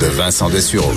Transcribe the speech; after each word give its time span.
De 0.00 0.06
Vincent 0.06 0.48
Dessureau. 0.48 0.92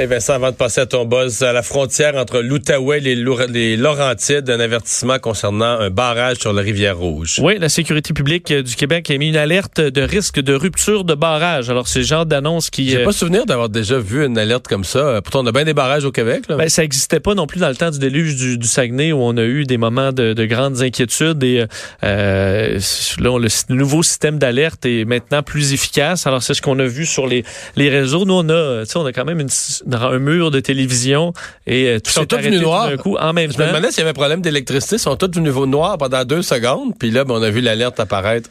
Et 0.00 0.06
Vincent, 0.06 0.32
avant 0.32 0.50
de 0.50 0.56
passer 0.56 0.80
à 0.80 0.86
ton 0.86 1.04
buzz, 1.04 1.42
à 1.42 1.52
la 1.52 1.62
frontière 1.62 2.16
entre 2.16 2.40
l'Outaouais 2.40 3.02
et 3.04 3.14
les, 3.14 3.76
Laurentides, 3.76 4.48
un 4.48 4.58
avertissement 4.58 5.18
concernant 5.18 5.78
un 5.78 5.90
barrage 5.90 6.38
sur 6.38 6.54
la 6.54 6.62
rivière 6.62 6.96
Rouge. 6.96 7.38
Oui, 7.42 7.58
la 7.58 7.68
sécurité 7.68 8.14
publique 8.14 8.50
du 8.50 8.76
Québec 8.76 9.10
a 9.10 9.18
mis 9.18 9.28
une 9.28 9.36
alerte 9.36 9.78
de 9.78 10.00
risque 10.00 10.40
de 10.40 10.54
rupture 10.54 11.04
de 11.04 11.12
barrage. 11.12 11.68
Alors, 11.68 11.86
c'est 11.86 11.98
le 11.98 12.06
genre 12.06 12.24
d'annonce 12.24 12.70
qui... 12.70 12.88
J'ai 12.88 13.02
euh, 13.02 13.04
pas 13.04 13.12
souvenir 13.12 13.44
d'avoir 13.44 13.68
déjà 13.68 13.98
vu 13.98 14.24
une 14.24 14.38
alerte 14.38 14.68
comme 14.68 14.84
ça. 14.84 15.20
Pourtant, 15.20 15.44
on 15.44 15.46
a 15.48 15.52
bien 15.52 15.64
des 15.64 15.74
barrages 15.74 16.06
au 16.06 16.12
Québec. 16.12 16.44
Là. 16.48 16.56
Ben, 16.56 16.70
ça 16.70 16.80
n'existait 16.80 17.20
pas 17.20 17.34
non 17.34 17.46
plus 17.46 17.60
dans 17.60 17.68
le 17.68 17.76
temps 17.76 17.90
du 17.90 17.98
déluge 17.98 18.36
du, 18.36 18.56
du 18.56 18.66
Saguenay 18.66 19.12
où 19.12 19.18
on 19.18 19.36
a 19.36 19.44
eu 19.44 19.64
des 19.64 19.76
moments 19.76 20.12
de, 20.12 20.32
de 20.32 20.46
grandes 20.46 20.80
inquiétudes 20.80 21.44
et 21.44 21.66
euh, 22.04 22.78
là, 23.18 23.32
on- 23.32 23.36
le, 23.36 23.48
nouveau 23.68 24.02
système 24.02 24.38
d'alerte 24.38 24.86
est 24.86 25.04
maintenant 25.04 25.42
plus 25.42 25.74
efficace. 25.74 26.26
Alors, 26.26 26.42
c'est 26.42 26.54
ce 26.54 26.62
qu'on 26.62 26.78
a 26.78 26.86
vu 26.86 27.04
sur 27.04 27.26
les, 27.26 27.44
les 27.76 27.90
réseaux. 27.90 28.24
Nous, 28.24 28.32
on 28.32 28.48
a, 28.48 28.84
on 28.94 29.04
a 29.04 29.12
quand 29.12 29.26
même 29.26 29.40
une, 29.40 29.50
s- 29.96 30.02
un 30.02 30.18
mur 30.18 30.50
de 30.50 30.60
télévision 30.60 31.32
et 31.66 31.86
euh, 31.88 31.98
tout 32.00 32.10
s'est 32.10 32.32
arrêté 32.34 32.56
tout 32.56 32.62
noirs. 32.62 32.88
d'un 32.90 32.96
coup 32.96 33.16
en 33.18 33.32
même 33.32 33.50
Je 33.52 33.58
me 33.58 33.62
temps. 33.64 33.68
demandais 33.68 33.90
s'il 33.90 33.98
y 33.98 34.02
avait 34.02 34.10
un 34.10 34.14
problème 34.14 34.40
d'électricité. 34.40 34.96
Ils 34.96 35.00
sont 35.00 35.16
tous 35.16 35.28
du 35.28 35.40
niveau 35.40 35.66
noir 35.66 35.98
pendant 35.98 36.24
deux 36.24 36.42
secondes. 36.42 36.92
Puis 36.98 37.10
là, 37.10 37.24
ben, 37.24 37.34
on 37.34 37.42
a 37.42 37.50
vu 37.50 37.60
l'alerte 37.60 37.98
apparaître. 38.00 38.48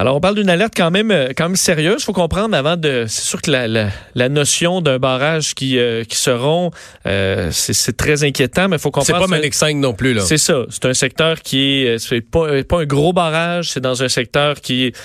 Alors, 0.00 0.14
on 0.14 0.20
parle 0.20 0.36
d'une 0.36 0.48
alerte 0.48 0.74
quand 0.76 0.92
même, 0.92 1.10
euh, 1.10 1.30
quand 1.36 1.48
même 1.48 1.56
sérieuse. 1.56 2.04
faut 2.04 2.12
comprendre 2.12 2.56
avant 2.56 2.76
de. 2.76 3.06
C'est 3.08 3.22
sûr 3.24 3.42
que 3.42 3.50
la, 3.50 3.66
la, 3.66 3.88
la 4.14 4.28
notion 4.28 4.80
d'un 4.80 4.98
barrage 4.98 5.54
qui, 5.56 5.76
euh, 5.76 6.04
qui 6.04 6.16
se 6.16 6.30
rompt, 6.30 6.72
euh, 7.06 7.48
c'est 7.50 7.72
c'est 7.72 7.96
très 7.96 8.22
inquiétant, 8.22 8.68
mais 8.68 8.76
il 8.76 8.78
faut 8.78 8.90
C'est 9.02 9.12
comprendre. 9.12 9.26
pas 9.28 9.36
Manic 9.36 9.54
5 9.54 9.76
non 9.76 9.94
plus. 9.94 10.14
là. 10.14 10.20
C'est 10.22 10.38
ça. 10.38 10.66
C'est 10.70 10.84
un 10.84 10.94
secteur 10.94 11.40
qui 11.42 11.82
est. 11.82 11.98
C'est 11.98 12.20
pas, 12.20 12.62
pas 12.62 12.80
un 12.82 12.84
gros 12.84 13.12
barrage, 13.12 13.70
c'est 13.72 13.80
dans 13.80 14.02
un 14.04 14.08
secteur 14.08 14.60
qui 14.60 14.84
est 14.86 14.96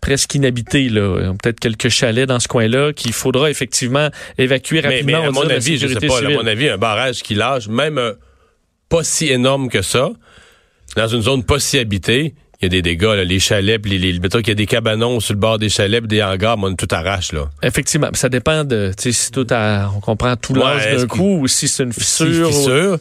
presque 0.00 0.34
inhabité. 0.34 0.88
Là. 0.88 1.18
Il 1.30 1.36
Peut-être 1.36 1.60
quelques 1.60 1.90
chalets 1.90 2.26
dans 2.26 2.40
ce 2.40 2.48
coin-là 2.48 2.94
qu'il 2.94 3.12
faudra 3.12 3.50
effectivement 3.50 4.08
évacuer 4.38 4.80
Mais, 4.80 4.88
mais 4.88 5.14
rapidement. 5.14 5.24
à 5.24 5.28
on 5.28 5.32
mon 5.44 5.50
avis, 5.50 5.76
je 5.76 5.88
sais 5.88 6.06
pas, 6.06 6.20
à 6.20 6.22
mon 6.30 6.46
avis, 6.46 6.70
un 6.70 6.78
barrage 6.78 7.22
qui 7.22 7.34
lâche, 7.34 7.68
même 7.68 7.98
euh, 7.98 8.14
pas 8.88 9.04
si 9.04 9.26
énorme 9.28 9.68
que 9.68 9.82
ça, 9.82 10.08
dans 10.96 11.08
une 11.08 11.20
zone 11.20 11.44
pas 11.44 11.58
si 11.58 11.78
habitée, 11.78 12.34
il 12.60 12.64
y 12.64 12.66
a 12.66 12.68
des 12.70 12.82
dégâts, 12.82 13.02
là, 13.14 13.22
les 13.24 13.38
chalets, 13.38 13.80
les, 13.86 13.98
les, 13.98 14.18
mettons 14.18 14.38
qu'il 14.38 14.48
y 14.48 14.50
a 14.50 14.54
des 14.56 14.66
cabanons 14.66 15.20
sur 15.20 15.32
le 15.34 15.38
bord 15.38 15.58
des 15.60 15.68
chalets, 15.68 16.04
des 16.06 16.22
hangars, 16.22 16.58
mais 16.58 16.66
on 16.66 16.74
tout 16.74 16.88
arrache, 16.90 17.32
là. 17.32 17.48
Effectivement, 17.62 18.08
ça 18.14 18.28
dépend 18.28 18.64
de 18.64 18.90
si 18.98 19.30
tout 19.30 19.46
à, 19.50 19.88
on 19.96 20.00
comprend 20.00 20.34
tout 20.36 20.54
l'âge 20.54 20.90
d'un 20.96 21.06
coup 21.06 21.38
ou 21.40 21.46
si 21.46 21.68
c'est 21.68 21.84
une 21.84 21.92
Si, 21.92 22.00
fissure. 22.00 22.48
ou- 22.48 22.52
fissure. 22.52 22.98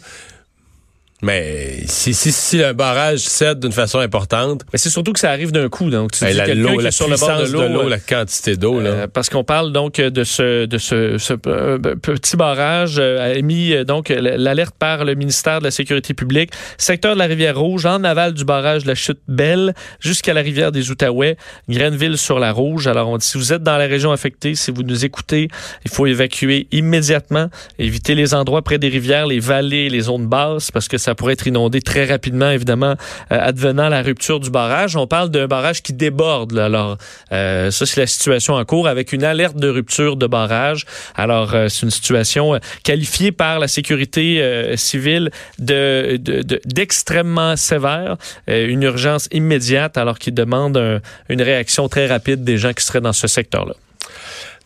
Mais 1.23 1.81
si, 1.87 2.13
si, 2.13 2.31
si 2.31 2.63
un 2.63 2.73
barrage 2.73 3.19
cède 3.19 3.59
d'une 3.59 3.71
façon 3.71 3.99
importante, 3.99 4.63
Mais 4.71 4.77
c'est 4.77 4.91
surtout 4.91 5.13
que 5.13 5.19
ça 5.19 5.31
arrive 5.31 5.51
d'un 5.51 5.67
coup. 5.67 5.89
Donc, 5.89 6.11
tu 6.11 6.23
ben, 6.23 6.31
dis 6.31 6.37
la, 6.37 6.45
qui 6.45 6.53
la 6.53 6.89
est 6.89 6.91
sur 6.91 7.07
le 7.07 7.17
bord 7.17 7.41
de 7.41 7.51
l'eau. 7.51 7.89
la 7.89 7.99
quantité 7.99 8.55
d'eau, 8.55 8.79
là. 8.79 8.89
Euh, 8.89 9.07
parce 9.11 9.29
qu'on 9.29 9.43
parle 9.43 9.71
donc 9.71 9.99
de 9.99 10.23
ce 10.23 10.65
de 10.65 10.77
ce, 10.77 11.17
ce 11.17 11.33
euh, 11.47 11.77
petit 11.77 12.37
barrage 12.37 12.97
euh, 12.99 13.31
a 13.31 13.33
émis 13.33 13.73
euh, 13.73 13.83
donc 13.83 14.09
l'alerte 14.09 14.75
par 14.77 15.05
le 15.05 15.15
ministère 15.15 15.59
de 15.59 15.63
la 15.63 15.71
Sécurité 15.71 16.13
publique, 16.13 16.51
secteur 16.77 17.13
de 17.13 17.19
la 17.19 17.25
rivière 17.25 17.57
Rouge, 17.57 17.85
en 17.85 18.03
aval 18.03 18.33
du 18.33 18.45
barrage 18.45 18.83
de 18.83 18.89
la 18.89 18.95
Chute 18.95 19.19
Belle, 19.27 19.73
jusqu'à 19.99 20.33
la 20.33 20.41
rivière 20.41 20.71
des 20.71 20.91
Outaouais, 20.91 21.37
Grenville 21.69 22.17
sur 22.17 22.39
la 22.39 22.51
Rouge. 22.51 22.87
Alors 22.87 23.09
on 23.09 23.17
dit 23.17 23.25
si 23.25 23.37
vous 23.37 23.53
êtes 23.53 23.63
dans 23.63 23.77
la 23.77 23.87
région 23.87 24.11
affectée, 24.11 24.55
si 24.55 24.71
vous 24.71 24.83
nous 24.83 25.05
écoutez, 25.05 25.47
il 25.85 25.91
faut 25.91 26.05
évacuer 26.05 26.67
immédiatement, 26.71 27.47
éviter 27.79 28.15
les 28.15 28.33
endroits 28.33 28.61
près 28.61 28.77
des 28.77 28.89
rivières, 28.89 29.27
les 29.27 29.39
vallées, 29.39 29.89
les 29.89 30.01
zones 30.01 30.27
basses, 30.27 30.71
parce 30.71 30.87
que 30.87 30.97
ça 30.97 31.06
pourrait 31.15 31.33
être 31.33 31.47
inondé 31.47 31.81
très 31.81 32.05
rapidement, 32.05 32.49
évidemment, 32.49 32.95
euh, 33.31 33.39
advenant 33.39 33.89
la 33.89 34.01
rupture 34.01 34.39
du 34.39 34.49
barrage. 34.49 34.95
On 34.95 35.07
parle 35.07 35.29
d'un 35.29 35.47
barrage 35.47 35.81
qui 35.83 35.93
déborde. 35.93 36.51
là. 36.51 36.65
Alors 36.65 36.97
euh, 37.31 37.71
ça, 37.71 37.85
c'est 37.85 37.99
la 37.99 38.07
situation 38.07 38.55
en 38.55 38.65
cours 38.65 38.87
avec 38.87 39.13
une 39.13 39.23
alerte 39.23 39.57
de 39.57 39.69
rupture 39.69 40.15
de 40.15 40.27
barrage. 40.27 40.85
Alors, 41.15 41.53
euh, 41.53 41.67
c'est 41.69 41.83
une 41.83 41.91
situation 41.91 42.55
euh, 42.55 42.59
qualifiée 42.83 43.31
par 43.31 43.59
la 43.59 43.67
sécurité 43.67 44.41
euh, 44.41 44.75
civile 44.77 45.31
de, 45.59 46.17
de- 46.17 46.41
de- 46.41 46.61
d'extrêmement 46.65 47.55
sévère, 47.55 48.17
une 48.47 48.83
urgence 48.83 49.27
immédiate, 49.31 49.97
alors 49.97 50.19
qu'il 50.19 50.33
demande 50.33 50.77
un- 50.77 50.99
une 51.29 51.41
réaction 51.41 51.87
très 51.89 52.07
rapide 52.07 52.43
des 52.43 52.57
gens 52.57 52.73
qui 52.73 52.83
seraient 52.83 53.01
dans 53.01 53.13
ce 53.13 53.27
secteur-là. 53.27 53.73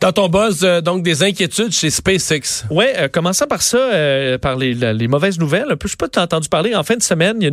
Dans 0.02 0.10
ton 0.10 0.28
buzz, 0.28 0.64
euh, 0.64 0.80
donc, 0.80 1.04
des 1.04 1.22
inquiétudes 1.22 1.70
chez 1.70 1.88
SpaceX. 1.88 2.64
Ouais, 2.70 2.92
euh, 2.98 3.06
commençant 3.06 3.46
par 3.46 3.62
ça, 3.62 3.78
euh, 3.78 4.36
par 4.36 4.56
les, 4.56 4.74
mauvaises 5.06 5.38
nouvelles. 5.38 5.66
Un 5.70 5.76
peu, 5.76 5.86
je 5.86 5.92
sais 5.92 5.96
pas, 5.96 6.08
tu 6.08 6.18
as 6.18 6.22
entendu 6.22 6.48
parler. 6.48 6.74
En 6.74 6.82
fin 6.82 6.96
de 6.96 7.02
semaine, 7.04 7.36
il 7.38 7.44
y 7.44 7.46
a 7.46 7.50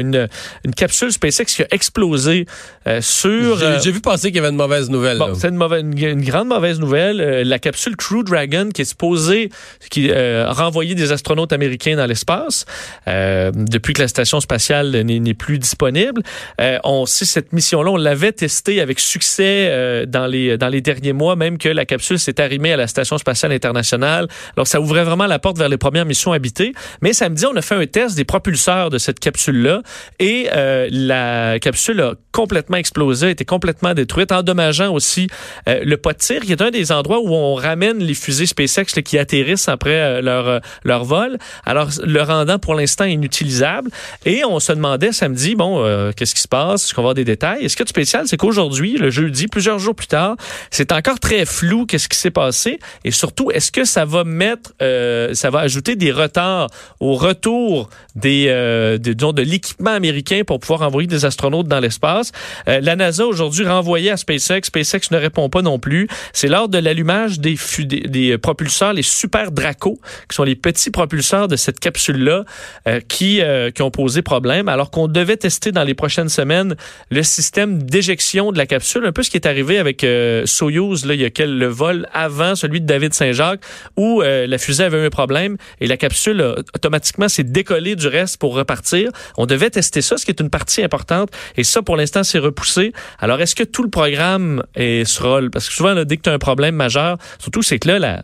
une, 0.00 0.06
une, 0.14 0.28
une 0.64 0.74
capsule 0.74 1.12
SpaceX 1.12 1.44
qui 1.44 1.62
a 1.62 1.68
explosé 1.70 2.46
euh, 2.88 3.00
sur. 3.00 3.58
J'ai, 3.58 3.66
euh, 3.66 3.92
vu 3.92 4.00
passer 4.00 4.32
qu'il 4.32 4.36
y 4.36 4.38
avait 4.40 4.48
une 4.48 4.56
mauvaise 4.56 4.90
nouvelle. 4.90 5.16
Bon, 5.18 5.32
c'est 5.36 5.48
une, 5.48 5.54
mauvaise- 5.54 5.82
une, 5.82 5.96
une 5.96 6.24
grande 6.24 6.48
mauvaise 6.48 6.80
nouvelle. 6.80 7.20
Euh, 7.20 7.44
la 7.44 7.60
capsule 7.60 7.94
Crew 7.94 8.24
Dragon 8.24 8.70
qui 8.74 8.82
est 8.82 8.86
supposée 8.86 9.50
qui 9.88 10.10
euh, 10.10 10.50
renvoyer 10.50 10.96
des 10.96 11.12
astronautes 11.12 11.52
américains 11.52 11.94
dans 11.94 12.06
l'espace 12.06 12.64
euh, 13.06 13.52
depuis 13.54 13.92
que 13.92 14.02
la 14.02 14.08
station 14.08 14.40
spatiale 14.40 14.90
n'est, 15.02 15.34
plus 15.34 15.60
disponible. 15.60 16.22
Euh, 16.60 16.78
on 16.82 17.06
sait 17.06 17.26
cette 17.26 17.52
mission-là, 17.52 17.92
on 17.92 17.96
l'avait 17.96 18.32
testée 18.32 18.80
avec 18.80 18.98
succès 18.98 19.68
euh, 19.70 20.04
dans 20.04 20.26
les 20.26 20.58
dans 20.58 20.68
les 20.68 20.80
derniers 20.80 21.12
mois, 21.12 21.36
même 21.36 21.58
que 21.58 21.75
la 21.76 21.84
capsule 21.84 22.18
s'est 22.18 22.40
arrimée 22.40 22.72
à 22.72 22.76
la 22.76 22.86
station 22.86 23.18
spatiale 23.18 23.52
internationale. 23.52 24.28
Alors 24.56 24.66
ça 24.66 24.80
ouvrait 24.80 25.04
vraiment 25.04 25.26
la 25.26 25.38
porte 25.38 25.58
vers 25.58 25.68
les 25.68 25.78
premières 25.78 26.06
missions 26.06 26.32
habitées. 26.32 26.72
Mais 27.02 27.12
samedi, 27.12 27.46
on 27.46 27.54
a 27.56 27.62
fait 27.62 27.74
un 27.74 27.86
test 27.86 28.16
des 28.16 28.24
propulseurs 28.24 28.90
de 28.90 28.98
cette 28.98 29.20
capsule-là 29.20 29.82
et 30.18 30.48
euh, 30.54 30.88
la 30.90 31.58
capsule 31.60 32.00
a 32.00 32.14
complètement 32.32 32.76
explosé, 32.76 33.28
a 33.28 33.30
été 33.30 33.44
complètement 33.44 33.94
détruite, 33.94 34.32
endommageant 34.32 34.92
aussi 34.92 35.28
euh, 35.68 35.80
le 35.84 35.96
pot 35.96 36.12
de 36.12 36.18
tir, 36.18 36.40
qui 36.42 36.52
est 36.52 36.60
un 36.60 36.70
des 36.70 36.92
endroits 36.92 37.20
où 37.20 37.32
on 37.32 37.54
ramène 37.54 37.98
les 37.98 38.14
fusées 38.14 38.46
SpaceX 38.46 38.96
là, 38.96 39.02
qui 39.02 39.18
atterrissent 39.18 39.68
après 39.68 40.00
euh, 40.00 40.20
leur, 40.20 40.48
euh, 40.48 40.58
leur 40.84 41.04
vol. 41.04 41.38
Alors, 41.64 41.88
le 42.04 42.22
rendant 42.22 42.58
pour 42.58 42.74
l'instant 42.74 43.04
inutilisable. 43.04 43.90
Et 44.24 44.44
on 44.44 44.60
se 44.60 44.72
demandait 44.72 45.12
samedi, 45.12 45.54
bon, 45.54 45.82
euh, 45.84 46.12
qu'est-ce 46.14 46.34
qui 46.34 46.40
se 46.40 46.48
passe? 46.48 46.84
Est-ce 46.84 46.94
qu'on 46.94 47.02
va 47.02 47.06
avoir 47.06 47.14
des 47.14 47.24
détails? 47.24 47.64
Et 47.64 47.68
ce 47.68 47.76
qui 47.76 47.82
est 47.82 47.88
spécial, 47.88 48.26
c'est 48.26 48.36
qu'aujourd'hui, 48.36 48.96
le 48.96 49.10
jeudi, 49.10 49.46
plusieurs 49.46 49.78
jours 49.78 49.94
plus 49.94 50.06
tard, 50.06 50.36
c'est 50.70 50.92
encore 50.92 51.20
très 51.20 51.40
flou 51.56 51.86
qu'est-ce 51.86 52.08
qui 52.08 52.18
s'est 52.18 52.30
passé? 52.30 52.78
Et 53.04 53.10
surtout, 53.10 53.50
est-ce 53.50 53.70
que 53.72 53.84
ça 53.84 54.04
va 54.04 54.24
mettre, 54.24 54.72
euh, 54.82 55.32
ça 55.34 55.50
va 55.50 55.60
ajouter 55.60 55.96
des 55.96 56.12
retards 56.12 56.68
au 57.00 57.14
retour 57.14 57.88
des, 58.14 58.46
euh, 58.48 58.98
des- 58.98 59.14
disons, 59.14 59.32
de 59.32 59.42
l'équipement 59.42 59.92
américain 59.92 60.42
pour 60.46 60.58
pouvoir 60.60 60.82
envoyer 60.82 61.06
des 61.06 61.24
astronautes 61.24 61.68
dans 61.68 61.80
l'espace? 61.80 62.32
Euh, 62.68 62.80
la 62.82 62.94
NASA 62.96 63.24
aujourd'hui 63.26 63.66
renvoyait 63.66 64.10
à 64.10 64.16
SpaceX. 64.16 64.62
SpaceX 64.64 65.10
ne 65.10 65.16
répond 65.18 65.48
pas 65.48 65.62
non 65.62 65.78
plus. 65.78 66.08
C'est 66.32 66.48
lors 66.48 66.68
de 66.68 66.78
l'allumage 66.78 67.40
des, 67.40 67.56
des, 67.78 68.00
des 68.00 68.38
propulseurs, 68.38 68.92
les 68.92 69.02
Super 69.02 69.50
Draco, 69.50 69.98
qui 70.28 70.34
sont 70.36 70.44
les 70.44 70.56
petits 70.56 70.90
propulseurs 70.90 71.48
de 71.48 71.56
cette 71.56 71.80
capsule-là, 71.80 72.44
euh, 72.88 73.00
qui, 73.08 73.40
qui 73.74 73.82
ont 73.82 73.90
posé 73.90 74.22
problème, 74.22 74.68
alors 74.68 74.90
qu'on 74.90 75.08
devait 75.08 75.36
tester 75.36 75.72
dans 75.72 75.84
les 75.84 75.94
prochaines 75.94 76.28
semaines 76.28 76.74
le 77.10 77.22
système 77.22 77.82
d'éjection 77.82 78.52
de 78.52 78.58
la 78.58 78.66
capsule, 78.66 79.04
un 79.06 79.12
peu 79.12 79.22
ce 79.22 79.30
qui 79.30 79.36
est 79.36 79.46
arrivé 79.46 79.78
avec 79.78 80.04
Soyuz, 80.44 81.04
là, 81.06 81.14
il 81.14 81.20
y 81.20 81.24
a 81.24 81.30
quel, 81.30 81.45
le 81.46 81.66
vol 81.66 82.08
avant 82.12 82.54
celui 82.54 82.80
de 82.80 82.86
David 82.86 83.14
Saint-Jacques, 83.14 83.60
où 83.96 84.22
euh, 84.22 84.46
la 84.46 84.58
fusée 84.58 84.84
avait 84.84 85.02
eu 85.02 85.06
un 85.06 85.10
problème 85.10 85.56
et 85.80 85.86
la 85.86 85.96
capsule 85.96 86.42
automatiquement 86.74 87.28
s'est 87.28 87.44
décollée 87.44 87.96
du 87.96 88.08
reste 88.08 88.38
pour 88.38 88.54
repartir. 88.54 89.10
On 89.36 89.46
devait 89.46 89.70
tester 89.70 90.02
ça, 90.02 90.16
ce 90.16 90.24
qui 90.24 90.30
est 90.30 90.40
une 90.40 90.50
partie 90.50 90.82
importante, 90.82 91.30
et 91.56 91.64
ça, 91.64 91.82
pour 91.82 91.96
l'instant, 91.96 92.22
c'est 92.24 92.38
repoussé. 92.38 92.92
Alors, 93.18 93.40
est-ce 93.40 93.54
que 93.54 93.64
tout 93.64 93.82
le 93.82 93.90
programme 93.90 94.62
est 94.74 95.04
sera... 95.04 95.40
Parce 95.52 95.68
que 95.68 95.74
souvent, 95.74 95.94
là, 95.94 96.04
dès 96.04 96.16
que 96.16 96.22
tu 96.22 96.30
as 96.30 96.32
un 96.32 96.38
problème 96.38 96.74
majeur, 96.74 97.18
surtout, 97.38 97.62
c'est 97.62 97.78
que 97.78 97.88
là, 97.88 97.98
la, 97.98 98.22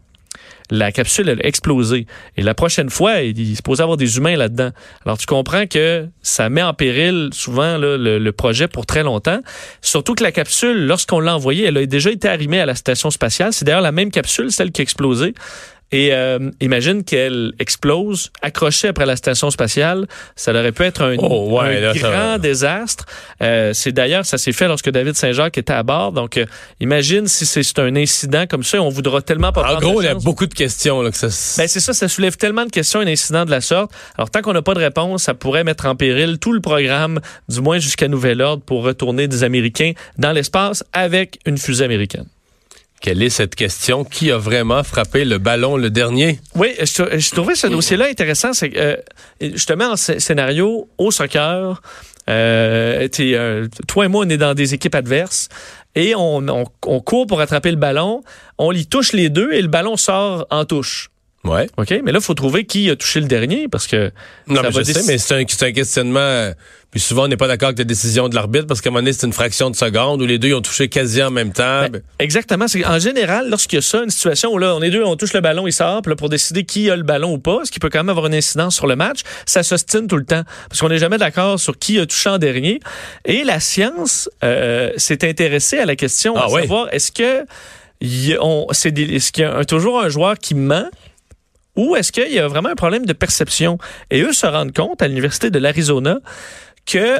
la 0.72 0.90
capsule 0.90 1.28
elle 1.28 1.40
a 1.40 1.46
explosé. 1.46 2.06
Et 2.36 2.42
la 2.42 2.54
prochaine 2.54 2.88
fois, 2.88 3.20
il 3.20 3.38
il 3.38 3.52
est 3.52 3.56
supposé 3.56 3.82
avoir 3.82 3.96
des 3.96 4.16
humains 4.16 4.36
là-dedans. 4.36 4.70
Alors, 5.04 5.18
tu 5.18 5.26
comprends 5.26 5.66
que 5.66 6.06
ça 6.22 6.48
met 6.48 6.62
en 6.62 6.72
péril 6.74 7.30
souvent 7.32 7.76
le 7.78 8.30
projet 8.30 8.68
pour 8.68 8.86
très 8.86 9.02
longtemps. 9.02 9.40
Surtout 9.82 10.14
que 10.14 10.22
la 10.22 10.32
capsule, 10.32 10.86
lorsqu'on 10.86 11.20
l'a 11.20 11.34
envoyée, 11.34 11.66
elle 11.66 11.76
a 11.76 11.86
déjà 11.86 12.10
été 12.10 12.28
arrimée 12.28 12.60
à 12.60 12.66
la 12.66 12.74
station 12.74 13.10
spatiale. 13.10 13.52
C'est 13.52 13.64
d'ailleurs 13.64 13.82
la 13.82 13.92
même 13.92 14.10
capsule, 14.10 14.50
celle 14.50 14.72
qui 14.72 14.80
a 14.80 14.84
explosé. 14.84 15.34
Et 15.92 16.12
euh, 16.12 16.50
imagine 16.60 17.04
qu'elle 17.04 17.52
explose, 17.58 18.30
accrochée 18.40 18.88
après 18.88 19.04
la 19.06 19.14
station 19.16 19.50
spatiale. 19.50 20.06
Ça 20.36 20.52
aurait 20.52 20.72
pu 20.72 20.82
être 20.84 21.02
un, 21.02 21.16
Oh, 21.18 21.50
ouais, 21.60 21.76
un 21.76 21.80
là, 21.80 21.94
ça- 21.94 22.00
grand 22.10 22.38
désastre. 22.38 23.04
Euh, 23.42 23.72
c'est 23.74 23.92
d'ailleurs, 23.92 24.24
ça 24.24 24.38
s'est 24.38 24.52
fait 24.52 24.66
lorsque 24.68 24.90
David 24.90 25.14
Saint-Jacques 25.14 25.58
était 25.58 25.72
à 25.74 25.82
bord. 25.82 26.12
Donc, 26.12 26.38
euh, 26.38 26.46
imagine 26.80 27.28
si 27.28 27.44
c'est 27.46 27.78
un 27.78 27.94
incident 27.94 28.46
comme 28.48 28.62
ça, 28.62 28.80
on 28.82 28.88
voudra 28.88 29.20
tellement 29.22 29.52
pas 29.52 29.60
En 29.60 29.64
prendre 29.64 29.80
gros, 29.80 30.00
il 30.02 30.06
y 30.06 30.08
a 30.08 30.14
beaucoup 30.14 30.46
de 30.46 30.54
questions. 30.54 31.02
Là, 31.02 31.10
que 31.10 31.16
ça, 31.16 31.28
Ben 31.58 31.68
c'est 31.68 31.80
ça, 31.80 31.92
ça 31.92 32.08
soulève 32.08 32.36
tellement 32.36 32.64
de 32.64 32.70
questions, 32.70 33.00
un 33.00 33.06
incident 33.06 33.44
de 33.44 33.50
la 33.50 33.60
sorte. 33.60 33.92
Alors 34.16 34.30
tant 34.30 34.40
qu'on 34.40 34.54
n'a 34.54 34.62
pas 34.62 34.74
de 34.74 34.80
réponse, 34.80 35.24
ça 35.24 35.34
pourrait 35.34 35.64
mettre 35.64 35.86
en 35.86 35.94
péril 35.94 36.38
tout 36.38 36.52
le 36.54 36.60
programme, 36.60 37.20
du 37.48 37.60
moins 37.60 37.78
jusqu'à 37.78 38.08
nouvel 38.08 38.40
ordre, 38.40 38.62
pour 38.64 38.82
retourner 38.82 39.28
des 39.28 39.44
Américains 39.44 39.92
dans 40.18 40.32
l'espace 40.32 40.82
avec 40.94 41.38
une 41.44 41.58
fusée 41.58 41.84
américaine. 41.84 42.24
Quelle 43.02 43.20
est 43.20 43.30
cette 43.30 43.56
question? 43.56 44.04
Qui 44.04 44.30
a 44.30 44.38
vraiment 44.38 44.84
frappé 44.84 45.24
le 45.24 45.38
ballon 45.38 45.76
le 45.76 45.90
dernier? 45.90 46.38
Oui, 46.54 46.68
je, 46.80 47.02
trou- 47.02 47.18
je 47.18 47.30
trouvais 47.32 47.56
ce 47.56 47.66
dossier-là 47.66 48.06
intéressant. 48.06 48.52
C'est 48.52 48.76
euh, 48.76 48.94
je 49.40 49.66
te 49.66 49.72
mets 49.72 49.84
en 49.84 49.94
sc- 49.94 50.20
scénario 50.20 50.88
au 50.98 51.10
soccer. 51.10 51.82
Euh, 52.30 53.08
euh, 53.18 53.68
toi 53.88 54.04
et 54.04 54.08
moi, 54.08 54.24
on 54.24 54.28
est 54.28 54.36
dans 54.36 54.54
des 54.54 54.72
équipes 54.74 54.94
adverses 54.94 55.48
et 55.96 56.14
on, 56.14 56.46
on, 56.86 57.00
court 57.00 57.26
pour 57.26 57.40
attraper 57.40 57.72
le 57.72 57.76
ballon. 57.76 58.22
On 58.56 58.70
y 58.70 58.86
touche 58.86 59.12
les 59.12 59.30
deux 59.30 59.52
et 59.52 59.62
le 59.62 59.68
ballon 59.68 59.96
sort 59.96 60.46
en 60.50 60.64
touche. 60.64 61.10
Ouais. 61.44 61.68
OK? 61.76 61.90
Mais 62.04 62.12
là, 62.12 62.18
il 62.20 62.24
faut 62.24 62.34
trouver 62.34 62.64
qui 62.66 62.88
a 62.88 62.94
touché 62.94 63.18
le 63.20 63.26
dernier 63.26 63.66
parce 63.68 63.88
que. 63.88 64.12
Non, 64.46 64.56
ça 64.56 64.62
mais 64.62 64.70
va 64.70 64.82
je 64.82 64.92
sais, 64.92 65.02
mais 65.08 65.18
c'est 65.18 65.34
un, 65.34 65.44
c'est 65.48 65.66
un 65.66 65.72
questionnement. 65.72 66.20
euh, 66.20 66.52
Puis 66.92 67.00
souvent, 67.00 67.24
on 67.24 67.28
n'est 67.28 67.36
pas 67.36 67.48
d'accord 67.48 67.68
avec 67.68 67.78
la 67.78 67.84
décision 67.84 68.28
de 68.28 68.34
l'arbitre 68.36 68.66
parce 68.68 68.80
qu'à 68.80 68.90
un 68.90 68.92
moment 68.92 69.00
donné, 69.02 69.12
c'est 69.12 69.26
une 69.26 69.32
fraction 69.32 69.68
de 69.68 69.74
seconde 69.74 70.22
où 70.22 70.26
les 70.26 70.38
deux 70.38 70.48
ils 70.48 70.54
ont 70.54 70.60
touché 70.62 70.88
quasi 70.88 71.20
en 71.20 71.32
même 71.32 71.52
temps. 71.52 71.88
Ben, 71.90 72.00
exactement. 72.20 72.68
C'est 72.68 72.84
en 72.86 73.00
général, 73.00 73.48
lorsqu'il 73.50 73.78
y 73.78 73.80
a 73.80 73.82
ça, 73.82 74.04
une 74.04 74.10
situation 74.10 74.52
où 74.52 74.58
là, 74.58 74.76
on 74.76 74.82
est 74.82 74.90
deux, 74.90 75.02
on 75.02 75.16
touche 75.16 75.32
le 75.32 75.40
ballon, 75.40 75.66
il 75.66 75.72
sort, 75.72 76.00
puis 76.02 76.10
là, 76.10 76.16
pour 76.16 76.28
décider 76.28 76.62
qui 76.64 76.88
a 76.90 76.94
le 76.96 77.02
ballon 77.02 77.32
ou 77.32 77.38
pas, 77.38 77.60
ce 77.64 77.72
qui 77.72 77.80
peut 77.80 77.88
quand 77.90 78.00
même 78.00 78.10
avoir 78.10 78.26
une 78.26 78.34
incidence 78.34 78.76
sur 78.76 78.86
le 78.86 78.94
match, 78.94 79.22
ça 79.44 79.64
s'ostine 79.64 80.06
tout 80.06 80.18
le 80.18 80.24
temps. 80.24 80.42
Parce 80.68 80.80
qu'on 80.80 80.90
n'est 80.90 80.98
jamais 80.98 81.18
d'accord 81.18 81.58
sur 81.58 81.76
qui 81.76 81.98
a 81.98 82.06
touché 82.06 82.28
en 82.30 82.38
dernier. 82.38 82.78
Et 83.24 83.42
la 83.42 83.58
science 83.58 84.30
euh, 84.44 84.92
s'est 84.96 85.28
intéressée 85.28 85.78
à 85.78 85.86
la 85.86 85.96
question 85.96 86.34
Ah 86.36 86.44
à 86.44 86.48
savoir 86.48 86.88
est-ce 86.94 87.10
que 87.10 87.44
c'est 88.72 88.90
des- 88.92 89.14
est-ce 89.16 89.32
qu'il 89.32 89.42
y 89.42 89.46
a 89.46 89.56
un- 89.56 89.64
toujours 89.64 90.00
un 90.00 90.08
joueur 90.08 90.38
qui 90.38 90.54
ment 90.54 90.88
ou 91.76 91.96
est-ce 91.96 92.12
qu'il 92.12 92.32
y 92.32 92.38
a 92.38 92.48
vraiment 92.48 92.68
un 92.68 92.74
problème 92.74 93.06
de 93.06 93.12
perception? 93.12 93.78
Et 94.10 94.22
eux 94.22 94.32
se 94.32 94.46
rendent 94.46 94.74
compte 94.74 95.02
à 95.02 95.08
l'Université 95.08 95.50
de 95.50 95.58
l'Arizona 95.58 96.18
que 96.84 97.18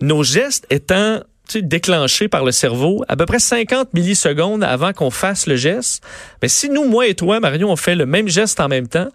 nos 0.00 0.22
gestes 0.22 0.66
étant 0.70 1.20
déclenchés 1.56 2.28
par 2.28 2.44
le 2.44 2.52
cerveau 2.52 3.04
à 3.08 3.16
peu 3.16 3.24
près 3.24 3.38
50 3.38 3.94
millisecondes 3.94 4.62
avant 4.62 4.92
qu'on 4.92 5.10
fasse 5.10 5.46
le 5.46 5.56
geste, 5.56 6.04
mais 6.42 6.48
si 6.48 6.68
nous, 6.68 6.84
moi 6.84 7.06
et 7.06 7.14
toi, 7.14 7.40
Mario, 7.40 7.70
on 7.70 7.76
fait 7.76 7.94
le 7.94 8.04
même 8.04 8.28
geste 8.28 8.60
en 8.60 8.68
même 8.68 8.86
temps, 8.86 9.08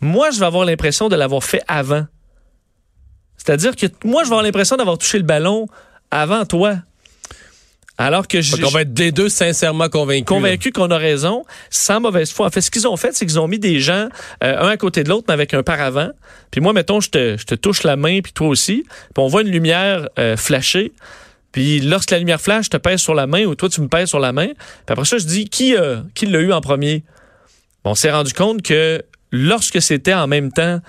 moi, 0.00 0.30
je 0.30 0.38
vais 0.38 0.46
avoir 0.46 0.64
l'impression 0.66 1.08
de 1.08 1.16
l'avoir 1.16 1.42
fait 1.42 1.62
avant. 1.66 2.04
C'est-à-dire 3.38 3.74
que 3.74 3.86
moi, 4.04 4.22
je 4.22 4.28
vais 4.28 4.34
avoir 4.34 4.42
l'impression 4.42 4.76
d'avoir 4.76 4.98
touché 4.98 5.16
le 5.16 5.24
ballon 5.24 5.66
avant 6.10 6.44
toi. 6.44 6.76
Alors 8.00 8.28
que 8.28 8.40
je, 8.40 8.56
Donc, 8.56 8.66
on 8.66 8.70
va 8.70 8.82
être 8.82 8.96
les 8.96 9.10
deux 9.10 9.28
sincèrement 9.28 9.88
convaincus. 9.88 10.30
là. 10.30 10.36
convaincu 10.36 10.70
qu'on 10.70 10.90
a 10.90 10.96
raison, 10.98 11.44
sans 11.68 12.00
mauvaise 12.00 12.30
foi. 12.30 12.46
En 12.46 12.50
fait, 12.50 12.60
ce 12.60 12.70
qu'ils 12.70 12.86
ont 12.86 12.96
fait, 12.96 13.14
c'est 13.14 13.26
qu'ils 13.26 13.40
ont 13.40 13.48
mis 13.48 13.58
des 13.58 13.80
gens 13.80 14.08
euh, 14.44 14.56
un 14.60 14.68
à 14.68 14.76
côté 14.76 15.02
de 15.02 15.08
l'autre, 15.08 15.24
mais 15.26 15.34
avec 15.34 15.52
un 15.52 15.64
paravent. 15.64 16.10
Puis 16.52 16.60
moi, 16.60 16.72
mettons, 16.72 17.00
je 17.00 17.10
te, 17.10 17.36
je 17.36 17.44
te 17.44 17.56
touche 17.56 17.82
la 17.82 17.96
main, 17.96 18.20
puis 18.20 18.32
toi 18.32 18.46
aussi. 18.46 18.84
Puis 18.86 19.12
on 19.16 19.26
voit 19.26 19.42
une 19.42 19.50
lumière 19.50 20.08
euh, 20.18 20.36
flasher. 20.36 20.92
Puis 21.50 21.80
lorsque 21.80 22.12
la 22.12 22.20
lumière 22.20 22.40
flash, 22.40 22.66
je 22.66 22.70
te 22.70 22.76
pèse 22.76 23.00
sur 23.00 23.14
la 23.14 23.26
main 23.26 23.44
ou 23.46 23.56
toi, 23.56 23.68
tu 23.68 23.80
me 23.80 23.88
pèses 23.88 24.08
sur 24.08 24.20
la 24.20 24.32
main. 24.32 24.46
Puis 24.46 24.90
après 24.90 25.04
ça, 25.04 25.18
je 25.18 25.24
dis 25.24 25.48
qui, 25.48 25.74
euh, 25.74 25.96
qui 26.14 26.26
l'a 26.26 26.38
eu 26.38 26.52
en 26.52 26.60
premier? 26.60 27.02
Bon, 27.84 27.90
on 27.90 27.94
s'est 27.96 28.12
rendu 28.12 28.32
compte 28.32 28.62
que 28.62 29.02
lorsque 29.32 29.82
c'était 29.82 30.14
en 30.14 30.28
même 30.28 30.52
temps, 30.52 30.80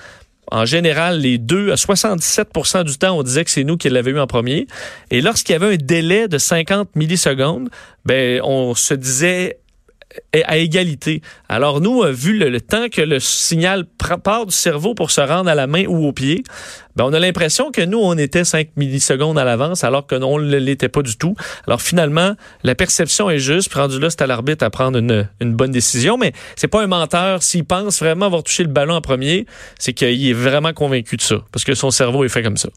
en 0.52 0.66
général, 0.66 1.20
les 1.20 1.38
deux, 1.38 1.72
à 1.72 1.76
77% 1.76 2.84
du 2.84 2.98
temps, 2.98 3.18
on 3.18 3.24
disait 3.24 3.46
que 3.46 3.52
c'est 3.52 3.64
nous 3.64 3.78
qui 3.78 3.90
l'avons 3.90 4.10
eu 4.10 4.20
en 4.20 4.28
premier. 4.28 4.68
Et 5.12 5.22
lorsqu'il 5.22 5.54
y 5.54 5.56
avait 5.56 5.74
un 5.74 5.78
délai 5.78 6.28
de 6.28 6.38
50 6.38 6.96
millisecondes, 6.96 7.70
ben, 8.06 8.42
on 8.44 8.74
se 8.74 8.94
disait 8.94 9.59
à 10.34 10.58
égalité. 10.58 11.22
Alors 11.50 11.82
nous, 11.82 12.04
euh, 12.04 12.12
vu 12.12 12.38
le, 12.38 12.60
temps 12.62 12.90
que 12.90 13.02
le 13.02 13.20
signal 13.20 13.86
part 14.24 14.46
du 14.46 14.54
cerveau 14.54 14.96
pour 14.96 15.12
se 15.12 15.22
rendre 15.22 15.50
à 15.50 15.56
la 15.56 15.68
main 15.68 15.86
ou 15.86 16.08
au 16.08 16.14
pied, 16.14 16.44
ben 16.96 17.06
on 17.06 17.14
a 17.14 17.20
l'impression 17.20 17.72
que 17.72 17.82
nous, 17.82 18.00
on 18.00 18.18
était 18.18 18.44
5 18.44 18.70
millisecondes 18.76 19.38
à 19.38 19.44
l'avance, 19.44 19.84
alors 19.84 20.08
que 20.08 20.16
non, 20.16 20.34
on 20.34 20.40
ne 20.40 20.58
l'était 20.58 20.90
pas 20.90 21.04
du 21.04 21.16
tout. 21.16 21.36
Alors 21.68 21.82
finalement, 21.82 22.36
la 22.64 22.76
perception 22.76 23.30
est 23.30 23.40
juste, 23.40 23.74
rendu 23.74 24.00
là, 24.00 24.10
c'est 24.10 24.22
à 24.22 24.28
l'arbitre 24.28 24.66
à 24.66 24.70
prendre 24.70 24.98
une, 24.98 25.30
une 25.40 25.54
bonne 25.54 25.72
décision, 25.72 26.18
mais 26.18 26.34
c'est 26.56 26.68
pas 26.68 26.82
un 26.82 26.88
menteur. 26.88 27.44
S'il 27.44 27.66
pense 27.66 28.00
vraiment 28.00 28.26
avoir 28.26 28.44
touché 28.44 28.64
le 28.64 28.70
ballon 28.70 28.96
en 28.96 29.02
premier, 29.02 29.46
c'est 29.78 29.94
qu'il 29.94 30.28
est 30.28 30.34
vraiment 30.34 30.74
convaincu 30.74 31.18
de 31.18 31.22
ça, 31.22 31.38
parce 31.52 31.64
que 31.64 31.76
son 31.76 31.92
cerveau 31.92 32.24
est 32.24 32.30
fait 32.30 32.44
comme 32.44 32.58
ça. 32.58 32.70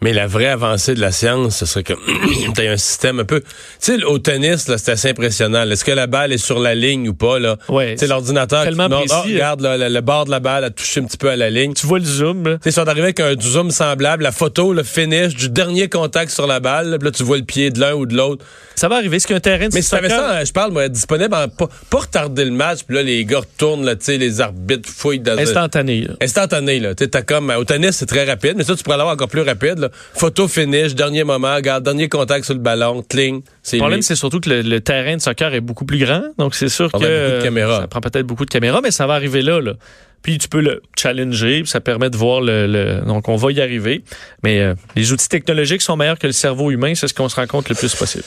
Mais 0.00 0.12
la 0.12 0.28
vraie 0.28 0.46
avancée 0.46 0.94
de 0.94 1.00
la 1.00 1.10
science, 1.10 1.56
ce 1.58 1.66
serait 1.66 1.82
que 1.82 1.92
tu 2.54 2.66
un 2.68 2.76
système 2.76 3.18
un 3.18 3.24
peu. 3.24 3.40
Tu 3.40 3.46
sais, 3.80 4.04
au 4.04 4.18
tennis, 4.20 4.68
là, 4.68 4.78
c'est 4.78 4.92
assez 4.92 5.08
impressionnant. 5.08 5.64
là. 5.64 5.72
Est-ce 5.72 5.84
que 5.84 5.90
la 5.90 6.06
balle 6.06 6.32
est 6.32 6.38
sur 6.38 6.60
la 6.60 6.76
ligne 6.76 7.08
ou 7.08 7.14
pas, 7.14 7.40
là? 7.40 7.56
Ouais, 7.68 7.96
sais, 7.96 8.06
l'ordinateur. 8.06 8.62
qui- 8.68 8.76
non, 8.76 8.88
précis, 9.00 9.12
non, 9.14 9.22
regarde, 9.22 9.60
là, 9.60 9.76
le, 9.76 9.88
le 9.88 10.00
bord 10.00 10.24
de 10.26 10.30
la 10.30 10.38
balle 10.38 10.62
a 10.62 10.70
touché 10.70 11.00
un 11.00 11.04
petit 11.04 11.16
peu 11.16 11.30
à 11.30 11.36
la 11.36 11.50
ligne. 11.50 11.74
Tu 11.74 11.84
vois 11.86 11.98
le 11.98 12.04
zoom, 12.04 12.46
là. 12.46 12.58
Tu 12.62 12.70
sont 12.70 12.86
arrivés 12.86 13.02
avec 13.14 13.18
un 13.20 13.34
zoom 13.40 13.72
semblable, 13.72 14.22
la 14.22 14.30
photo, 14.30 14.72
le 14.72 14.84
finish 14.84 15.34
du 15.34 15.48
dernier 15.48 15.88
contact 15.88 16.30
sur 16.30 16.46
la 16.46 16.60
balle, 16.60 16.90
là, 16.90 16.98
puis 16.98 17.06
là, 17.06 17.10
tu 17.12 17.24
vois 17.24 17.38
le 17.38 17.44
pied 17.44 17.70
de 17.70 17.80
l'un 17.80 17.94
ou 17.94 18.06
de 18.06 18.14
l'autre. 18.16 18.44
ça 18.76 18.86
va 18.88 18.96
arriver. 18.96 19.16
Est-ce 19.16 19.26
qu'un 19.26 19.40
terrain 19.40 19.68
de 19.68 19.74
Mais 19.74 19.82
si 19.82 19.90
t'avais 19.90 20.08
soccer- 20.08 20.16
ça, 20.38 20.44
je 20.44 20.52
parle, 20.52 20.70
moi, 20.72 20.88
disponible, 20.88 21.34
en, 21.34 21.48
pas, 21.48 21.68
pas 21.90 21.98
retarder 21.98 22.44
le 22.44 22.52
match, 22.52 22.80
puis 22.86 22.94
là, 22.94 23.02
les 23.02 23.24
gars 23.24 23.40
retournent, 23.40 23.84
là, 23.84 23.96
tu 23.96 24.04
sais, 24.04 24.16
les 24.18 24.40
arbitres 24.40 24.88
fouillent 24.88 25.18
dans 25.18 25.36
instantané, 25.36 26.02
là. 26.02 26.14
Instantané, 26.22 26.78
là. 26.78 26.94
Tu 26.94 27.02
sais, 27.02 27.10
t'as 27.10 27.22
comme, 27.22 27.50
au 27.50 27.64
tennis, 27.64 27.96
c'est 27.96 28.06
très 28.06 28.24
rapide, 28.24 28.54
mais 28.56 28.62
ça, 28.62 28.76
tu 28.76 28.84
pourrais 28.84 28.96
l'avoir 28.96 29.14
encore 29.14 29.28
plus 29.28 29.42
rapide, 29.42 29.78
là. 29.80 29.87
Photo 30.14 30.48
finish, 30.48 30.94
dernier 30.94 31.24
moment, 31.24 31.54
regarde, 31.54 31.84
dernier 31.84 32.08
contact 32.08 32.44
sur 32.44 32.54
le 32.54 32.60
ballon, 32.60 33.02
cling, 33.08 33.42
Le 33.76 33.78
problème, 33.78 34.02
c'est 34.02 34.16
surtout 34.16 34.40
que 34.40 34.48
le, 34.50 34.62
le 34.62 34.80
terrain 34.80 35.16
de 35.16 35.20
soccer 35.20 35.54
est 35.54 35.60
beaucoup 35.60 35.84
plus 35.84 35.98
grand. 35.98 36.22
Donc, 36.38 36.54
c'est 36.54 36.68
sûr 36.68 36.90
Ça 36.90 36.98
que 36.98 37.40
ça 37.80 37.86
prend 37.88 38.00
peut-être 38.00 38.26
beaucoup 38.26 38.44
de 38.44 38.50
caméras, 38.50 38.80
mais 38.82 38.90
ça 38.90 39.06
va 39.06 39.14
arriver 39.14 39.42
là. 39.42 39.60
là. 39.60 39.74
Puis, 40.22 40.38
tu 40.38 40.48
peux 40.48 40.60
le 40.60 40.82
challenger, 40.98 41.62
ça 41.64 41.80
permet 41.80 42.10
de 42.10 42.16
voir 42.16 42.40
le... 42.40 42.66
le- 42.66 43.00
donc, 43.06 43.28
on 43.28 43.36
va 43.36 43.52
y 43.52 43.60
arriver. 43.60 44.02
Mais 44.42 44.60
euh, 44.60 44.74
les 44.96 45.12
outils 45.12 45.28
technologiques 45.28 45.80
sont 45.82 45.96
meilleurs 45.96 46.18
que 46.18 46.26
le 46.26 46.32
cerveau 46.32 46.70
humain. 46.72 46.94
C'est 46.96 47.06
ce 47.08 47.14
qu'on 47.14 47.28
se 47.28 47.36
rend 47.36 47.46
compte 47.46 47.68
le 47.68 47.74
plus 47.76 47.94
possible. 47.94 48.24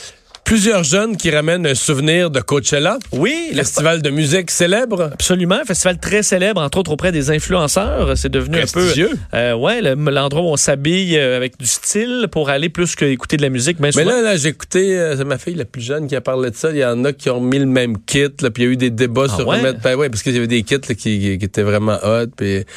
Plusieurs 0.51 0.83
jeunes 0.83 1.15
qui 1.15 1.31
ramènent 1.31 1.65
un 1.65 1.75
souvenir 1.75 2.29
de 2.29 2.41
Coachella, 2.41 2.99
Oui, 3.13 3.51
le- 3.51 3.59
festival 3.59 4.01
de 4.01 4.09
musique 4.09 4.51
célèbre. 4.51 5.03
absolument. 5.13 5.55
Un 5.61 5.63
festival 5.63 5.97
très 5.97 6.23
célèbre, 6.23 6.59
entre 6.59 6.79
autres 6.79 6.91
auprès 6.91 7.13
des 7.13 7.31
influenceurs. 7.31 8.17
C'est 8.17 8.27
devenu 8.27 8.59
un 8.59 8.65
peu... 8.65 8.85
Euh, 9.33 9.53
ouais, 9.55 9.81
le- 9.81 9.93
l'endroit 10.11 10.41
où 10.41 10.47
on 10.47 10.57
s'habille 10.57 11.17
euh, 11.17 11.37
avec 11.37 11.57
du 11.57 11.65
style 11.65 12.27
pour 12.29 12.49
aller 12.49 12.67
plus 12.67 12.97
qu'écouter 12.97 13.37
de 13.37 13.43
la 13.43 13.49
musique. 13.49 13.79
Mais 13.79 13.91
là, 13.91 14.21
là 14.21 14.35
j'ai 14.35 14.49
écouté, 14.49 14.99
euh, 14.99 15.15
c'est 15.15 15.23
ma 15.23 15.37
fille 15.37 15.55
la 15.55 15.63
plus 15.63 15.79
jeune 15.81 16.05
qui 16.09 16.17
a 16.17 16.21
parlé 16.21 16.51
de 16.51 16.55
ça. 16.57 16.69
Il 16.71 16.79
y 16.79 16.83
en 16.85 17.05
a 17.05 17.13
qui 17.13 17.29
ont 17.29 17.39
mis 17.39 17.57
le 17.59 17.65
même 17.65 17.95
kit, 18.05 18.27
puis 18.27 18.49
il 18.57 18.63
y 18.63 18.67
a 18.67 18.71
eu 18.71 18.75
des 18.75 18.89
débats 18.89 19.27
Ah 19.31 19.37
sur 19.37 19.47
ouais? 19.47 19.59
remettre. 19.59 19.79
Ben 19.79 19.95
ouais, 19.95 20.09
parce 20.09 20.21
qu'il 20.21 20.33
y 20.33 20.37
avait 20.37 20.47
des 20.47 20.63
kits 20.63 20.75
là, 20.85 20.95
qui, 20.95 21.27
étaient 21.31 21.63
vraiment 21.63 21.95
hot. 22.03 22.25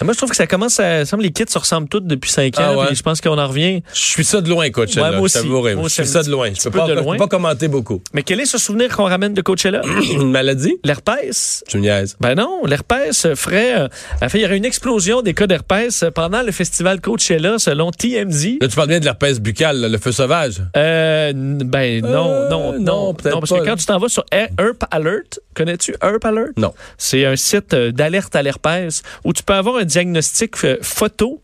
Moi, 0.04 0.12
je 0.12 0.16
trouve 0.16 0.30
que 0.30 0.37
ça 0.37 0.46
commence 0.46 0.78
à... 0.78 1.04
semble 1.04 1.25
les 1.25 1.32
kits 1.32 1.42
se 1.48 1.58
ressemblent 1.58 1.88
toutes 1.88 2.06
depuis 2.06 2.30
cinq 2.30 2.56
ans. 2.60 2.66
Ah 2.66 2.76
ouais? 2.76 2.87
puis 2.87 2.94
je 2.94 3.02
pense 3.02 3.20
qu'on 3.20 3.37
en 3.37 3.48
revient. 3.48 3.82
je 3.92 3.98
suis 4.00 4.25
ça 4.25 4.40
de 4.40 4.48
loin, 4.48 4.70
Coachella. 4.70 5.10
Ouais, 5.10 5.16
moi 5.18 5.26
je 5.28 5.38
aussi. 5.40 5.48
Moi 5.48 5.88
Je 5.88 5.88
suis 5.88 6.06
ça 6.06 6.22
de 6.22 6.30
loin. 6.30 6.50
Je 6.56 6.62
peux 6.62 6.70
peu 6.70 6.78
pas, 6.78 6.87
de 6.87 6.94
je 6.94 7.00
loin. 7.00 7.14
peux 7.16 7.18
pas 7.18 7.26
commenter 7.26 7.63
beaucoup. 7.68 8.02
Mais 8.12 8.23
quel 8.23 8.40
est 8.40 8.47
ce 8.47 8.59
souvenir 8.59 8.94
qu'on 8.97 9.04
ramène 9.04 9.35
de 9.35 9.42
Coachella? 9.42 9.83
Une 10.12 10.30
maladie? 10.30 10.76
L'herpès? 10.85 11.64
Tu 11.68 11.76
me 11.78 11.83
niaises. 11.83 12.16
Ben 12.21 12.35
non, 12.35 12.64
l'herpès 12.66 13.35
ferait... 13.35 13.78
euh, 13.78 13.88
en 14.23 14.28
fait, 14.28 14.38
il 14.38 14.42
y 14.42 14.44
aurait 14.44 14.56
une 14.56 14.64
explosion 14.64 15.23
des 15.23 15.35
cas 15.35 15.47
d'herpès 15.47 16.04
pendant 16.14 16.42
le 16.42 16.52
festival 16.52 17.00
Coachella, 17.00 17.59
selon 17.59 17.90
TMZ. 17.90 18.59
Là, 18.61 18.68
tu 18.68 18.76
parles 18.76 18.88
bien 18.88 19.00
de 19.00 19.04
l'herpès 19.04 19.40
buccal, 19.40 19.78
là, 19.80 19.88
le 19.88 19.99
feu 19.99 20.12
sauvage. 20.12 20.62
Euh, 20.76 21.33
ben 21.35 22.02
non, 22.02 22.30
Euh, 22.30 22.49
non, 22.49 22.73
non, 22.73 22.80
non, 22.80 23.14
peut-être 23.14 23.40
parce 23.40 23.50
pas. 23.50 23.61
que 23.61 23.64
quand 23.64 23.76
tu 23.76 23.87
t'en 23.87 23.99
vas 23.99 24.09
sur 24.09 24.25
Her- 24.33 24.49
Herp 24.59 24.85
Alert, 24.90 25.40
connais-tu 25.54 25.94
Herp 26.02 26.25
Alert? 26.25 26.52
Non. 26.56 26.73
C'est 26.99 27.25
un 27.26 27.37
site 27.37 27.75
euh, 27.75 27.92
d'alerte 27.92 28.35
à 28.37 28.42
l'herpès 28.42 29.02
où 29.25 29.33
tu 29.33 29.42
peux 29.42 29.54
avoir 29.54 29.76
un 29.76 29.85
diagnostic 29.85 30.54
photo. 30.83 31.40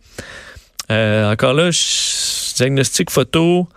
Euh, 0.90 1.30
encore 1.32 1.54
là, 1.54 1.70
diagnostic 2.56 3.10
photo. 3.10 3.68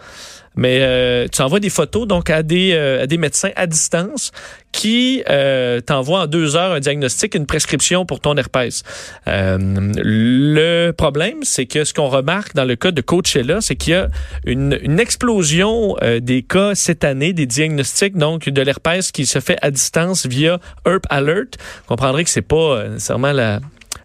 Mais 0.55 0.79
euh, 0.81 1.27
tu 1.31 1.41
envoies 1.41 1.59
des 1.59 1.69
photos 1.69 2.07
donc 2.07 2.29
à 2.29 2.43
des, 2.43 2.73
euh, 2.73 3.03
à 3.03 3.07
des 3.07 3.17
médecins 3.17 3.51
à 3.55 3.67
distance 3.67 4.31
qui 4.73 5.23
euh, 5.29 5.79
t'envoient 5.79 6.21
en 6.21 6.27
deux 6.27 6.57
heures 6.57 6.73
un 6.73 6.79
diagnostic, 6.79 7.35
une 7.35 7.45
prescription 7.45 8.05
pour 8.05 8.19
ton 8.19 8.35
herpès. 8.35 8.83
Euh, 9.27 9.57
le 9.95 10.91
problème, 10.91 11.37
c'est 11.43 11.67
que 11.67 11.85
ce 11.85 11.93
qu'on 11.93 12.09
remarque 12.09 12.55
dans 12.55 12.65
le 12.65 12.75
cas 12.75 12.91
de 12.91 13.01
Coachella, 13.01 13.61
c'est 13.61 13.75
qu'il 13.75 13.93
y 13.93 13.95
a 13.95 14.09
une, 14.45 14.77
une 14.81 14.99
explosion 14.99 15.95
euh, 16.01 16.19
des 16.19 16.41
cas 16.41 16.75
cette 16.75 17.03
année, 17.03 17.33
des 17.33 17.45
diagnostics 17.45 18.17
donc 18.17 18.49
de 18.49 18.61
l'herpès 18.61 19.11
qui 19.11 19.25
se 19.25 19.39
fait 19.39 19.57
à 19.61 19.71
distance 19.71 20.25
via 20.25 20.59
Herp 20.85 21.05
Alert. 21.09 21.57
Vous 21.59 21.87
comprendrez 21.87 22.23
que 22.23 22.29
c'est 22.29 22.41
pas 22.41 22.55
euh, 22.55 22.89
nécessairement 22.89 23.31
la 23.31 23.59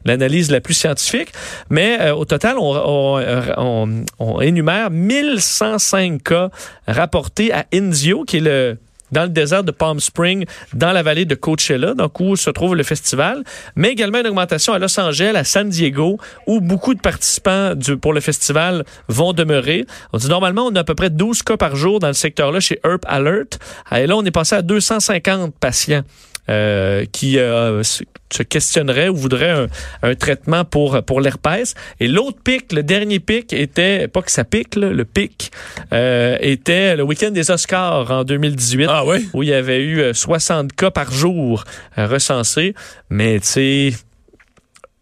l'analyse 0.08 0.50
la 0.50 0.60
plus 0.60 0.74
scientifique, 0.74 1.28
mais 1.70 1.98
euh, 2.00 2.14
au 2.14 2.24
total, 2.24 2.56
on, 2.58 2.74
on, 2.76 3.42
on- 3.56 4.04
on 4.18 4.40
énumère 4.40 4.90
1105 4.90 6.22
cas 6.22 6.50
rapportés 6.86 7.52
à 7.52 7.64
Inzio, 7.72 8.24
qui 8.24 8.38
est 8.38 8.40
le 8.40 8.78
dans 9.10 9.22
le 9.22 9.30
désert 9.30 9.64
de 9.64 9.70
Palm 9.70 10.00
Springs, 10.00 10.44
dans 10.74 10.92
la 10.92 11.02
vallée 11.02 11.24
de 11.24 11.34
Coachella, 11.34 11.94
donc 11.94 12.20
où 12.20 12.36
se 12.36 12.50
trouve 12.50 12.76
le 12.76 12.82
festival, 12.82 13.42
mais 13.74 13.88
également 13.88 14.18
une 14.20 14.26
augmentation 14.26 14.74
à 14.74 14.78
Los 14.78 15.00
Angeles, 15.00 15.32
à 15.34 15.44
San 15.44 15.66
Diego, 15.70 16.18
où 16.46 16.60
beaucoup 16.60 16.92
de 16.92 17.00
participants 17.00 17.74
du, 17.74 17.96
pour 17.96 18.12
le 18.12 18.20
festival 18.20 18.84
vont 19.08 19.32
demeurer. 19.32 19.86
On 20.12 20.18
dit 20.18 20.28
normalement, 20.28 20.66
on 20.66 20.74
a 20.76 20.80
à 20.80 20.84
peu 20.84 20.94
près 20.94 21.08
12 21.08 21.42
cas 21.42 21.56
par 21.56 21.74
jour 21.74 22.00
dans 22.00 22.08
le 22.08 22.12
secteur-là 22.12 22.60
chez 22.60 22.80
Herp 22.84 23.00
Alert. 23.08 23.58
Et 23.96 24.06
là, 24.06 24.14
on 24.14 24.24
est 24.26 24.30
passé 24.30 24.56
à 24.56 24.60
250 24.60 25.54
patients 25.58 26.02
euh, 26.50 27.04
qui 27.10 27.38
euh, 27.38 27.82
se 27.82 28.42
questionnerait 28.42 29.08
ou 29.08 29.16
voudrait 29.16 29.50
un, 29.50 29.66
un, 30.02 30.14
traitement 30.14 30.64
pour 30.64 31.02
pour 31.02 31.20
l'herpès. 31.20 31.74
Et 32.00 32.08
l'autre 32.08 32.38
pic, 32.42 32.72
le 32.72 32.82
dernier 32.82 33.20
pic 33.20 33.52
était 33.52 34.08
pas 34.08 34.22
que 34.22 34.30
ça 34.30 34.44
pique, 34.44 34.76
là, 34.76 34.90
le 34.90 35.04
pic 35.04 35.50
euh, 35.92 36.36
était 36.40 36.96
le 36.96 37.02
week-end 37.02 37.30
des 37.30 37.50
Oscars 37.50 38.10
en 38.10 38.24
2018, 38.24 38.86
ah 38.88 39.04
oui? 39.06 39.28
où 39.32 39.42
il 39.42 39.50
y 39.50 39.54
avait 39.54 39.82
eu 39.82 40.14
60 40.14 40.72
cas 40.72 40.90
par 40.90 41.12
jour 41.12 41.64
recensés. 41.96 42.74
Mais 43.10 43.40
tu 43.40 43.46
sais 43.46 43.92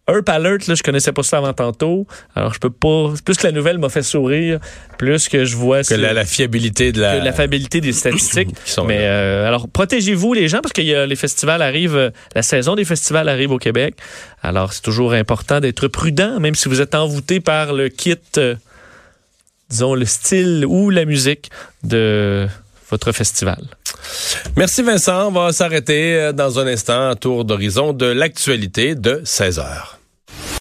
Herp 0.09 0.29
Alert, 0.29 0.67
là, 0.67 0.75
je 0.75 0.83
connaissais 0.83 1.11
pas 1.11 1.23
ça 1.23 1.37
avant 1.39 1.51
tantôt. 1.51 2.07
Alors, 2.33 2.53
je 2.53 2.59
peux 2.59 2.69
pas. 2.69 3.13
Plus 3.25 3.35
que 3.35 3.45
la 3.45 3.51
nouvelle 3.51 3.77
m'a 3.77 3.89
fait 3.89 4.03
sourire, 4.03 4.59
plus 4.97 5.27
que 5.27 5.43
je 5.43 5.57
vois. 5.57 5.83
Que 5.83 5.95
la, 5.95 6.13
la, 6.13 6.23
fiabilité 6.23 6.93
de 6.93 7.01
la. 7.01 7.19
la 7.21 7.33
fiabilité 7.33 7.81
des 7.81 7.91
statistiques. 7.91 8.55
Sont 8.65 8.85
Mais 8.85 8.99
euh, 9.01 9.45
alors, 9.45 9.67
protégez-vous 9.67 10.33
les 10.33 10.47
gens 10.47 10.61
parce 10.61 10.71
que 10.71 10.81
y 10.81 10.95
a, 10.95 11.05
les 11.05 11.15
festivals 11.17 11.61
arrivent, 11.61 12.13
la 12.35 12.41
saison 12.41 12.75
des 12.75 12.85
festivals 12.85 13.27
arrive 13.27 13.51
au 13.51 13.57
Québec. 13.57 13.95
Alors, 14.41 14.71
c'est 14.71 14.81
toujours 14.81 15.11
important 15.11 15.59
d'être 15.59 15.89
prudent, 15.89 16.39
même 16.39 16.55
si 16.55 16.69
vous 16.69 16.79
êtes 16.79 16.95
envoûté 16.95 17.41
par 17.41 17.73
le 17.73 17.89
kit, 17.89 18.15
euh, 18.37 18.55
disons, 19.69 19.93
le 19.93 20.05
style 20.05 20.65
ou 20.65 20.89
la 20.89 21.03
musique 21.03 21.51
de 21.83 22.47
votre 22.89 23.11
festival. 23.11 23.61
Merci 24.55 24.83
Vincent. 24.83 25.27
On 25.27 25.31
va 25.31 25.51
s'arrêter 25.51 26.31
dans 26.33 26.59
un 26.59 26.67
instant, 26.67 27.13
tour 27.17 27.43
d'horizon 27.43 27.91
de 27.91 28.05
l'actualité 28.05 28.95
de 28.95 29.21
16 29.25 29.59
heures. 29.59 29.96